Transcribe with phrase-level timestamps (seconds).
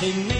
[0.00, 0.39] 主持。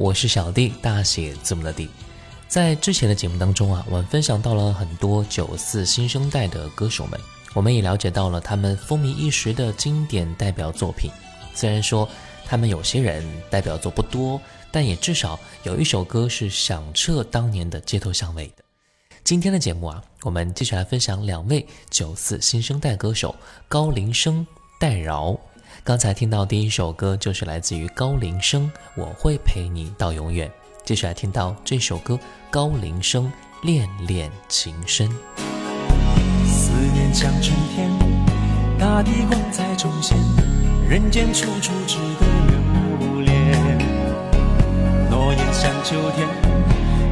[0.00, 1.86] 我是小弟，大写字母的弟。
[2.48, 7.20] 在之前的节目当中啊，我们分享到了很多九四新生代的歌手们，
[7.52, 11.10] 我们也了解到了他们风靡一时的经典代表作品。
[11.54, 12.08] 虽然说
[12.46, 14.40] 他们有些人代表作不多，
[14.72, 18.64] 但也至少有一首歌是响彻当年的街头巷尾的。
[19.22, 23.36] 今天的节目啊，我们继续来分享两位九四新生代歌手
[23.68, 24.46] 高林生、
[24.78, 25.38] 戴娆。
[25.82, 30.50] 刚才听到第一首歌就是来自于高林生我会陪你到永远。
[30.84, 32.18] 接下来听到这首歌
[32.50, 33.32] 高林生
[33.62, 35.08] 恋恋情深。
[36.44, 37.88] 思念像春天
[38.78, 40.16] 大地光彩重现
[40.88, 42.26] 人间处处值得
[42.98, 43.78] 留恋。
[45.08, 46.28] 诺言像秋天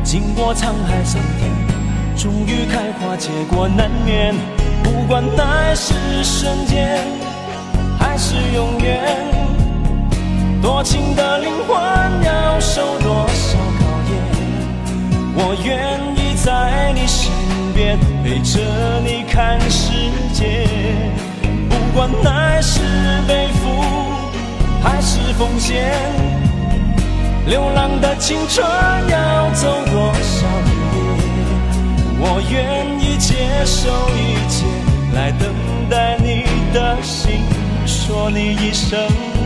[0.04, 4.34] 经过沧海桑田终于开花结果难免
[4.82, 7.27] 不管那是瞬间
[8.18, 9.00] 是永远，
[10.60, 11.78] 多情的灵魂
[12.24, 14.12] 要受多少考验？
[15.36, 17.30] 我愿意在你身
[17.72, 18.58] 边，陪着
[19.04, 19.92] 你看世
[20.32, 20.66] 界。
[21.70, 22.80] 不管爱是
[23.28, 23.84] 背负，
[24.82, 25.94] 还是奉献。
[27.46, 28.66] 流浪的青春
[29.08, 30.72] 要走多少夜？
[32.18, 34.66] 我愿意接受一切，
[35.14, 35.54] 来等
[35.88, 36.44] 待你
[36.74, 37.44] 的心，
[38.08, 39.37] 说你一生。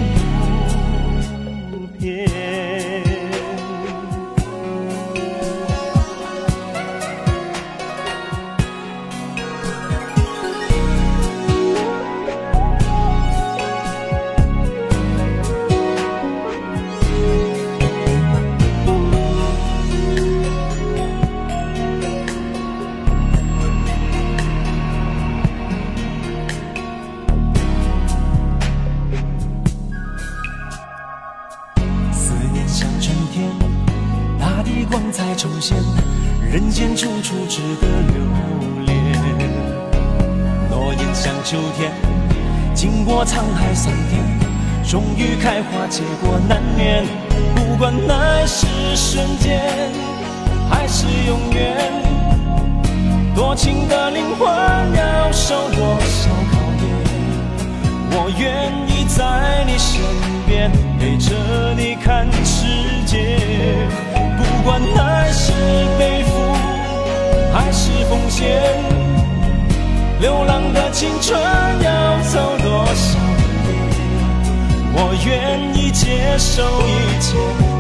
[75.25, 77.37] 愿意接受一切，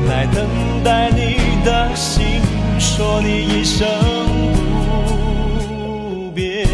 [0.09, 0.47] 来等
[0.85, 2.41] 待你的心，
[2.79, 3.89] 说你一生
[6.25, 6.69] 不变。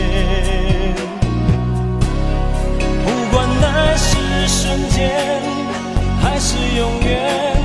[3.04, 5.40] 不管那是瞬间
[6.20, 7.56] 还是永远，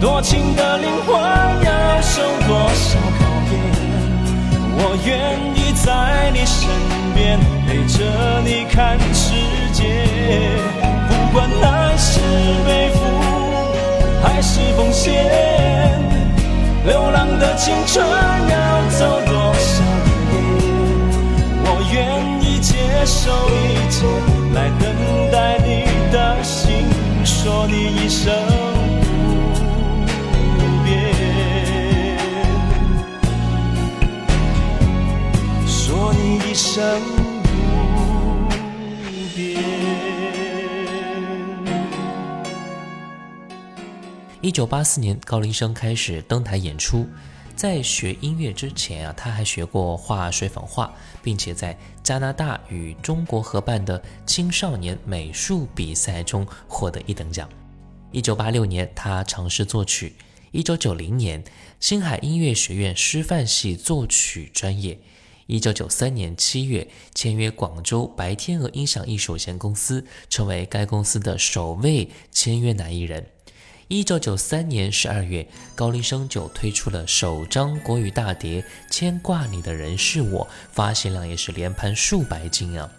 [0.00, 1.14] 多情的灵魂
[1.64, 3.54] 要受多少考验？
[4.78, 5.10] 我愿
[5.54, 6.68] 意在你身
[7.14, 7.94] 边，陪着
[8.44, 9.24] 你看世
[9.72, 10.85] 界。
[11.36, 12.18] 不管那是
[12.66, 12.98] 背负
[14.22, 15.12] 还是奉献，
[16.86, 19.84] 流浪的青春要走多少
[20.32, 20.34] 年？
[21.62, 21.94] 我愿
[22.40, 22.74] 意接
[23.04, 23.54] 受一
[23.90, 24.06] 切，
[24.54, 24.88] 来等
[25.30, 26.88] 待你的心，
[27.22, 28.32] 说你一生
[30.32, 30.38] 不
[30.86, 30.88] 变，
[35.66, 37.25] 说你一生。
[44.46, 47.04] 一九八四年，高林生开始登台演出。
[47.56, 57.48] 在学音乐之前啊，他还学过画水粉画，并且在加拿大与中国合办的青少年美术比赛中获得一等奖。
[58.12, 60.14] 一九八六年，他尝试作曲。
[60.52, 61.42] 一九九零年，
[61.80, 64.96] 星海音乐学院师范系作曲专业。
[65.48, 73.26] 一九九三年七月，签约广州白天鹅音响艺术有限公司，成为该公司的首位签约男艺人。
[73.88, 82.90] 一九九三年十二月，高林生就推出了首张国语大碟《牵挂你的人是我》，发行量也是连盘数百斤啊！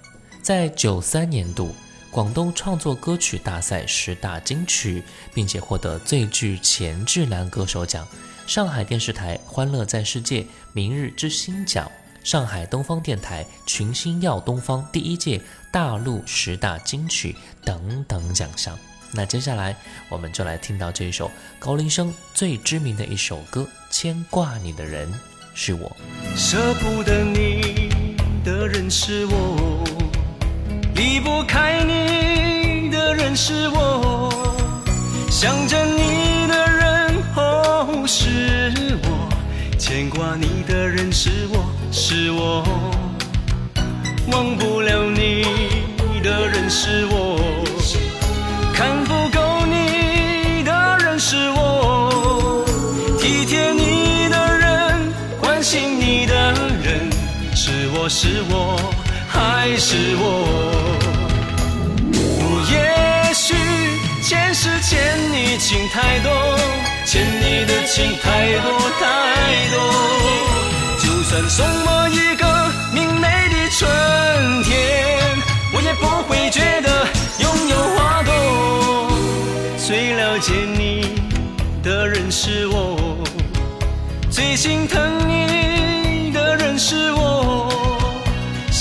[0.41, 1.75] 在九三年度
[2.10, 5.03] 广东创作歌曲大赛十大金曲，
[5.34, 8.08] 并且获得最具潜质男歌手奖、
[8.48, 11.91] 上海电视台欢乐在世界明日之星奖、
[12.24, 18.79] 上海东方电台群星耀东方第一届大陆十大金曲等等奖项。
[19.11, 19.75] 那接下来，
[20.09, 25.11] 我们就来听到这首高林生最知名的一首歌《牵挂你的人
[25.53, 25.95] 是我》。
[26.37, 27.89] 舍不得你
[28.43, 29.83] 的人是我，
[30.93, 34.65] 离不开你的人是我，
[35.31, 39.29] 想着你的人哦是我，
[39.79, 42.63] 牵挂你的人是我，是我，
[44.31, 45.43] 忘不了你
[46.21, 47.26] 的人是我。
[58.09, 58.77] 是我
[59.27, 60.23] 还是我？
[62.71, 63.53] 也许
[64.21, 64.97] 前世欠
[65.31, 66.31] 你情太多，
[67.05, 69.03] 欠你的情太多太
[69.73, 69.75] 多，
[71.03, 72.43] 就算送我一个
[72.93, 73.83] 明媚的春
[74.63, 74.73] 天，
[75.73, 76.87] 我也不会觉得
[77.39, 78.31] 拥有花朵。
[79.77, 80.87] 最了解你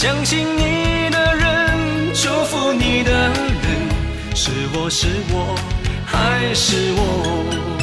[0.07, 3.33] 相信你的人，祝福你的人，
[4.37, 5.57] 是我是我
[6.05, 7.76] 还是我？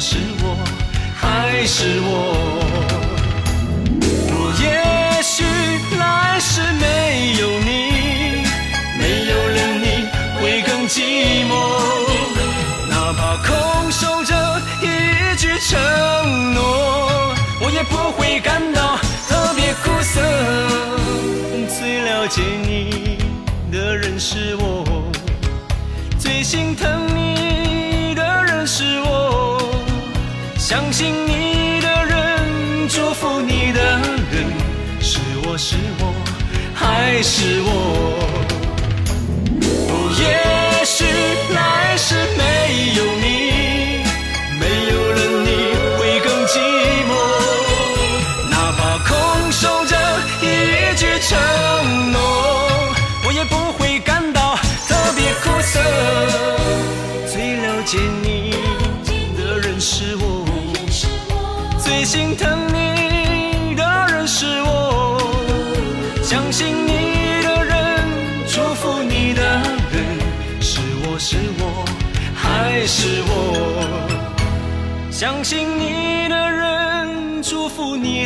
[0.00, 0.56] 是我
[1.14, 2.08] 还是我？
[4.32, 4.64] 我也
[5.22, 5.44] 许
[5.98, 7.68] 来世没有你，
[8.98, 9.84] 没有了你
[10.40, 11.52] 会更寂寞，
[12.88, 14.32] 哪怕空守着
[14.80, 14.84] 一
[15.36, 15.78] 句承
[16.54, 16.58] 诺，
[17.60, 18.96] 我也不会感到
[19.28, 20.14] 特别苦涩。
[21.78, 23.18] 最了解你
[23.70, 24.59] 的人是我，
[30.70, 33.82] 相信你的人，祝福你的
[34.30, 34.46] 人，
[35.00, 36.14] 是我是我
[36.72, 37.68] 还是我？
[39.90, 41.02] 哦，也许
[41.52, 41.58] 那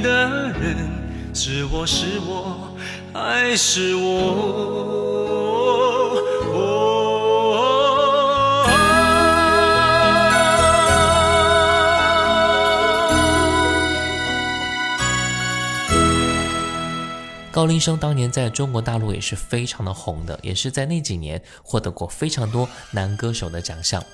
[0.01, 0.77] 的人，
[1.35, 2.75] 是我是我
[3.13, 5.15] 还是我？
[17.51, 24.05] 高林生当年在中国大陆也是非常的红的，也是在那几年获得过非常多男歌手的奖项。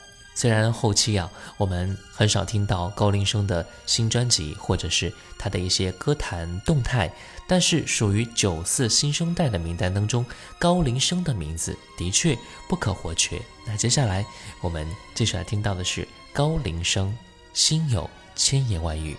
[0.40, 7.12] 虽然后期啊，我们很少听到高林生的新专辑，或者是他的一些歌坛动态，
[7.46, 10.24] 但是属于九四新生代的名单当中，
[10.58, 12.34] 高林生的名字的确
[12.70, 13.38] 不可或缺。
[13.66, 14.24] 那接下来
[14.62, 17.14] 我们继续来听到的是高林生，
[17.52, 19.14] 心有千言万语。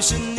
[0.00, 0.29] ocean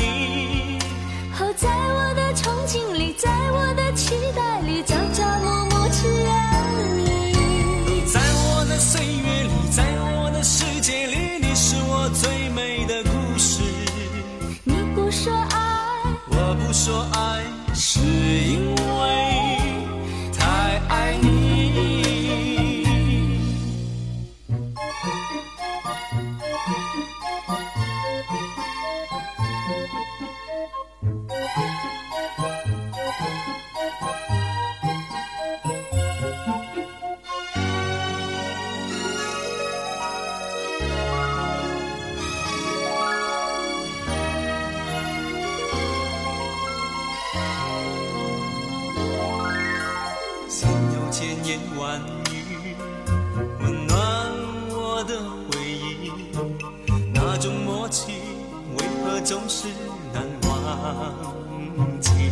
[59.23, 59.67] 总是
[60.13, 62.31] 难忘记？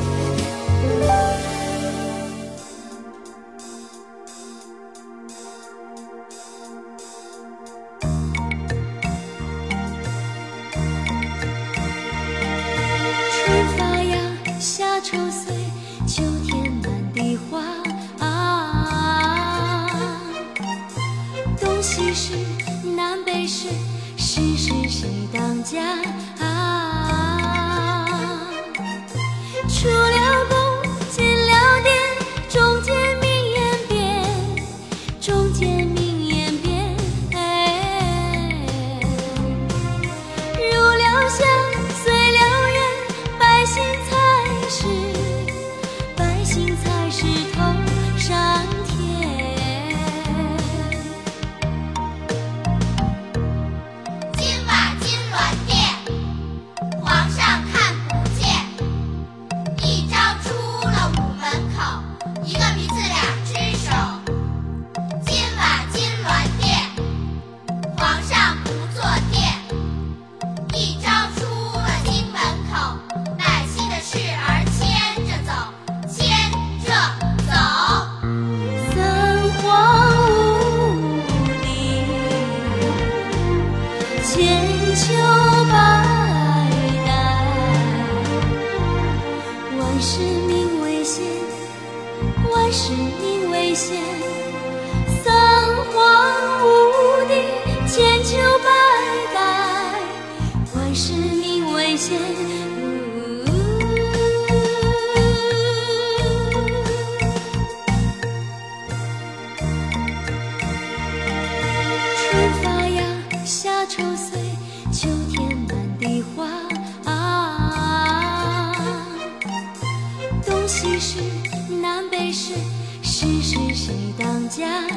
[123.51, 124.87] 是谁当家？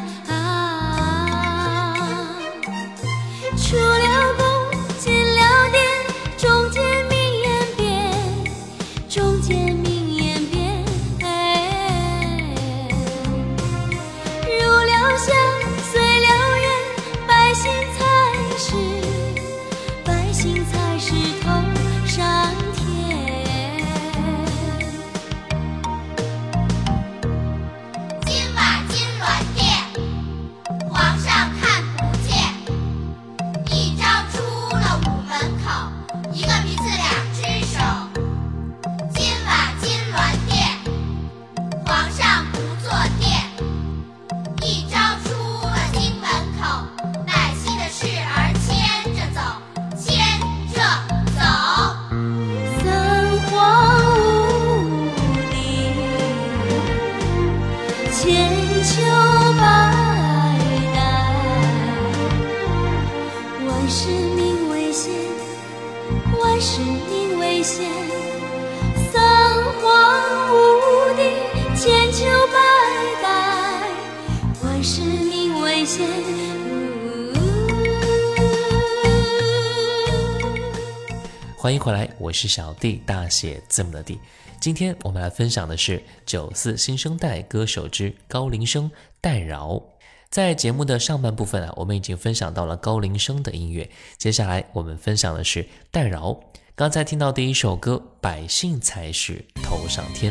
[81.65, 84.21] 欢迎回来，我是小弟，大写字母的弟。
[84.61, 89.83] 今天我们来分享的是九四新生代歌手之高林生戴娆。
[90.29, 96.39] 在节目的上半部分啊，我们已经分享到了高林生的音乐，接下来我们分享的是戴娆。
[96.75, 100.31] 刚才听到第一首歌《百姓才是头上天》。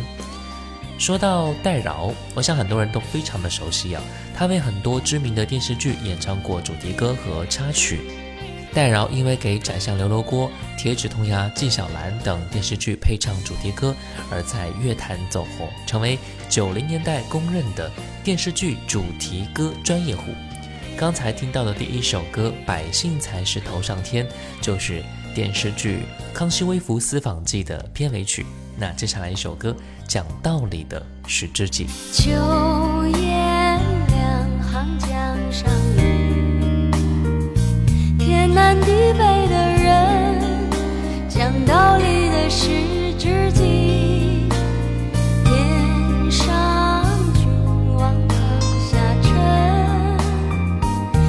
[1.00, 4.04] 说到戴娆，我想很多人都非常的熟悉啊，
[4.36, 8.02] 她为很多知名的电视剧演唱过主题歌和插曲。
[8.74, 10.50] 戴娆因为给《宰相刘罗锅》
[10.82, 13.96] 《铁齿铜牙纪晓岚》等电视剧配唱主题歌，
[14.32, 16.18] 而在乐坛走红，成为
[16.50, 17.92] 九零年代公认的
[18.24, 20.24] 电视剧主题歌专业户。
[20.98, 24.26] 刚才听到的第一首歌《百姓才是头上天》，
[24.60, 25.04] 就是
[25.36, 26.00] 电视剧
[26.34, 28.44] 《康熙微服私访记》的片尾曲。
[28.76, 29.76] 那接下来一首歌
[30.08, 31.86] 讲道理的是知己。
[32.12, 32.32] 秋
[33.20, 33.28] 夜
[34.08, 35.70] 两行江上，
[38.82, 40.70] 地卑的人
[41.28, 42.70] 讲道理的是
[43.18, 44.48] 知己，
[45.44, 47.48] 天上君
[47.96, 48.36] 王脚
[48.90, 49.32] 下臣，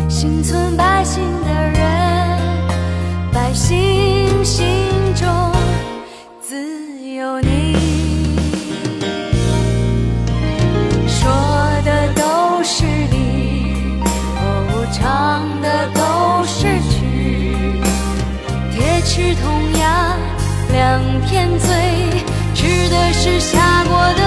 [0.08, 1.33] 心存百姓。
[20.74, 21.68] 两片嘴，
[22.52, 24.23] 吃的是下过的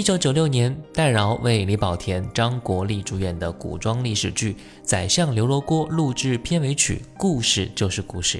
[0.00, 8.38] 一九九六年，戴娆为李保田、张国立主演的古装历史剧《宰相刘罗锅》录制片尾曲《故事就是故事》。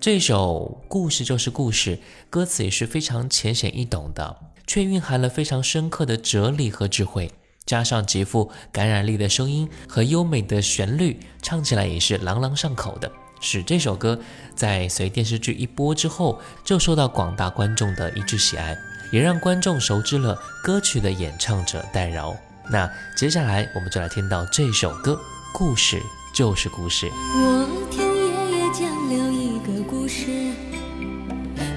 [0.00, 1.96] 这首《故事就是故事》
[2.30, 4.34] 歌词也是非常浅显易懂的，
[4.66, 7.30] 却蕴含了非常深刻的哲理和智慧。
[7.66, 14.18] 加上极富感染力的声音和优美的旋律，唱起来也是朗朗上口的，使这首歌
[14.54, 18.74] 在随电视剧一播之后，就受到广大观众的一致喜爱。
[19.12, 22.34] 也让观众熟知了歌曲的演唱者戴娆。
[22.70, 25.20] 那接下来我们就来听到这首歌，
[25.52, 26.00] 故事
[26.34, 27.08] 就是故事。
[27.34, 30.26] 我听爷爷讲了一个故事，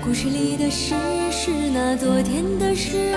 [0.02, 0.95] 故事里的事
[1.30, 3.13] 是那昨天的事。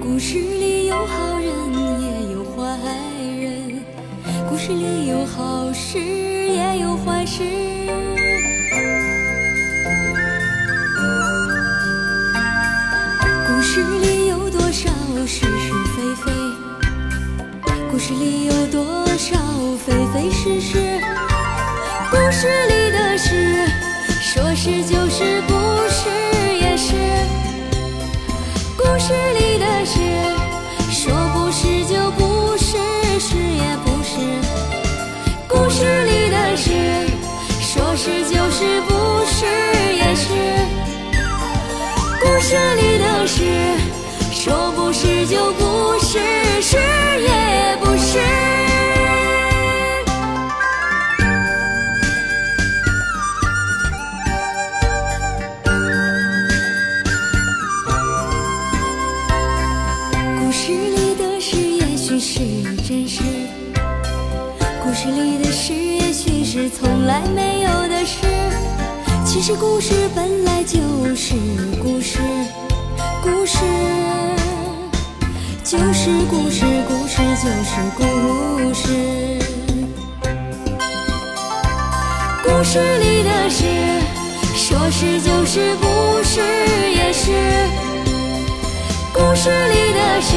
[0.00, 1.50] 故事里有好人
[2.00, 2.78] 也有坏
[3.40, 3.82] 人，
[4.48, 7.42] 故事里有好事也有坏事。
[18.06, 19.36] 事里有多少
[19.84, 20.78] 非非是是？
[22.08, 23.66] 故事里的事，
[24.22, 25.52] 说是就是，不
[25.88, 26.08] 是
[26.54, 26.94] 也是。
[28.78, 29.98] 故事里的事，
[30.88, 32.78] 说不是就不是，
[33.18, 34.20] 是也不是。
[35.48, 36.70] 故事里的事，
[37.60, 39.46] 说是就是，不是
[39.96, 40.28] 也是。
[42.22, 43.42] 故事里的事，
[44.30, 46.20] 说不是就不是，
[46.62, 47.65] 是也
[62.18, 62.40] 是
[62.82, 63.22] 真实，
[64.82, 68.26] 故事里的事也许是从来没有的事。
[69.24, 71.34] 其实故事本来就是
[71.82, 72.18] 故事，
[73.22, 73.58] 故事
[75.62, 78.02] 就是故事，故事就是故
[78.72, 78.82] 事。
[82.42, 83.64] 故事里的事，
[84.54, 86.40] 说是就是，不是
[86.94, 87.30] 也是。
[89.12, 90.36] 故事里的事，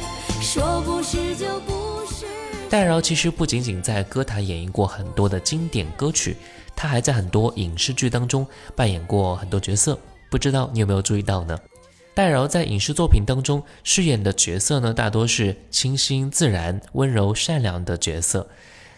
[0.53, 2.25] 说不是就不是。
[2.69, 6.35] 戴娆其实不仅仅在歌坛演绎过很多的经典歌曲，
[6.75, 9.97] 她还在很多影视剧当中扮演过很多角色。
[10.29, 11.57] 不知道你有没有注意到呢？
[12.13, 18.49] 戴娆在影视作品当中饰演的角色呢，大多是清新自然、温柔善良的角色。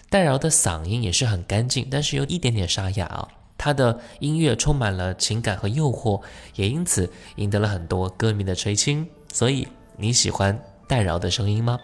[0.09, 3.27] 戴娆的嗓音也是很干净，但是有一点点沙哑啊。
[3.59, 6.19] 她的音乐充满了情感和诱惑，
[6.55, 9.07] 也因此赢得了很多歌迷的垂青。
[9.31, 10.59] 所以你喜欢
[10.93, 11.79] 戴娆的声音吗？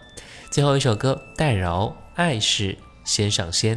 [0.52, 3.76] 最后一首歌，戴娆《爱是先上仙》。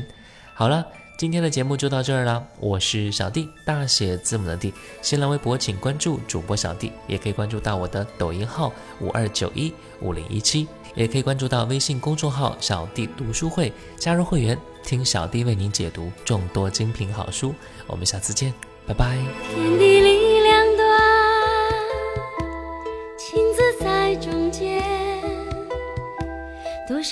[0.54, 0.86] 好了。
[1.16, 4.74] 今天的节目就到这儿了，我是小弟，大写字母的弟。
[5.02, 17.54] 新浪微博请关注主播小弟，也可以关注到我的抖音号五二九一五零一七，也可以关注到微信公众号小弟读书会，加入会员听小弟为您解读众多精品好书。
[17.88, 18.52] 我们下次见，
[18.88, 19.16] 拜拜。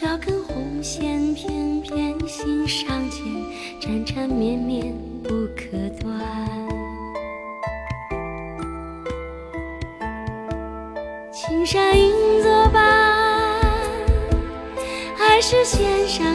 [0.02, 3.24] 多少根红线偏偏心上牵，
[3.80, 6.20] 缠缠绵绵不可断。
[11.32, 12.82] 青山隐作伴，
[15.20, 16.26] 爱是线上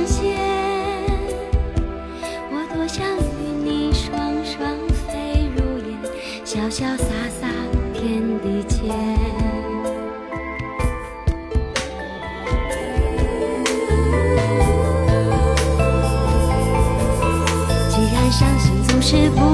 [19.17, 19.46] 信总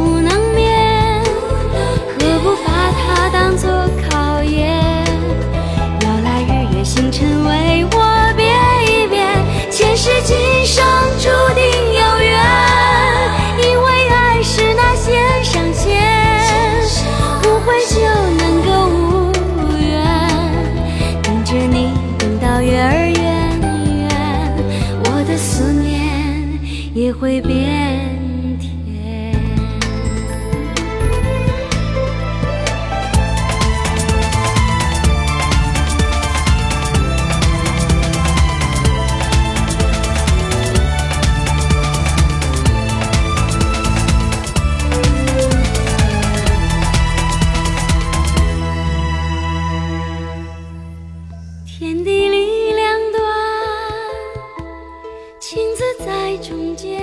[55.52, 57.02] 情字在中间，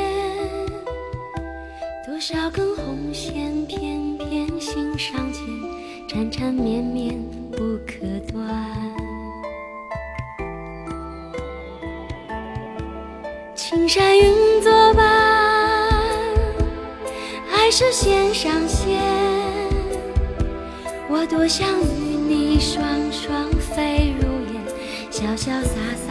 [2.04, 5.46] 多少根红线偏偏心上牵，
[6.08, 7.16] 缠缠绵绵
[7.52, 8.44] 不可断。
[13.54, 15.04] 青山云作伴，
[17.52, 19.00] 爱是线上线。
[21.08, 24.60] 我多想与你双双飞入眼，
[25.12, 25.76] 潇潇洒
[26.08, 26.09] 洒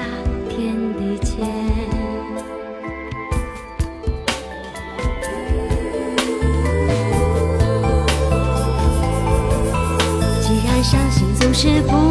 [11.69, 12.08] 也不